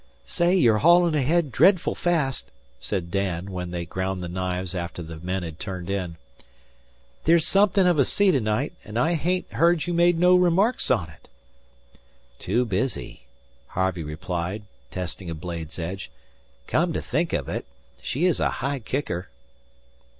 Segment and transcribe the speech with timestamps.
[0.25, 5.17] "Say, you're haulin' ahead dretful fast," said Dan, when they ground the knives after the
[5.19, 6.15] men had turned in.
[7.25, 10.89] "There's somethin' of a sea to night, an' I hain't heard you make no remarks
[10.89, 11.27] on it."
[12.39, 13.27] "Too busy,"
[13.67, 16.09] Harvey replied, testing a blade's edge.
[16.65, 17.67] "Come to think of it,
[18.01, 19.29] she is a high kicker."